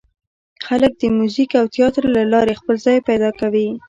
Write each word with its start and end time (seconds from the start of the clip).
خلک 0.67 0.93
د 0.99 1.03
موزیک 1.17 1.49
او 1.61 1.65
تیاتر 1.75 2.03
له 2.15 2.23
لارې 2.33 2.59
خپل 2.59 2.75
ځای 2.85 2.97
پیدا 3.09 3.29
کوي. 3.39 3.67